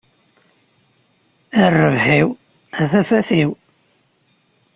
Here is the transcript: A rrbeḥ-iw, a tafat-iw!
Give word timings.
A 1.61 1.63
rrbeḥ-iw, 1.71 2.29
a 2.81 2.83
tafat-iw! 2.91 3.51